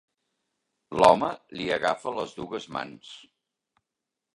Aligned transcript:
L'home 1.01 1.29
li 1.59 1.69
agafa 1.77 2.17
les 2.19 2.37
dues 2.41 2.69
mans. 2.79 3.17